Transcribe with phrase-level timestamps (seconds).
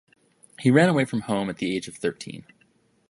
[0.59, 2.47] He ran away from home at the age of thirteen.